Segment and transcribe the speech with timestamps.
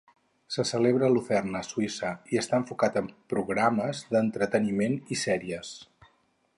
[0.53, 5.77] Se celebra a Lucerna, Suïssa, i està enfocat en programes d'entreteniment i sèries.